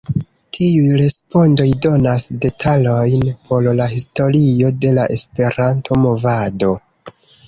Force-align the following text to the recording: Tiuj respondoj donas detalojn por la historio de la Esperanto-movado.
Tiuj 0.57 0.93
respondoj 0.99 1.65
donas 1.85 2.23
detalojn 2.45 3.25
por 3.49 3.67
la 3.81 3.87
historio 3.91 4.71
de 4.87 4.95
la 5.01 5.05
Esperanto-movado. 5.17 6.71